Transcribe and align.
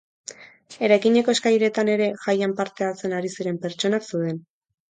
Eraikineko 0.87 1.35
eskaileretan 1.37 1.93
ere 1.97 2.09
jaian 2.23 2.57
parte 2.63 2.89
hartzen 2.89 3.15
ari 3.19 3.33
ziren 3.37 3.63
pertsonak 3.67 4.09
zeuden. 4.13 4.43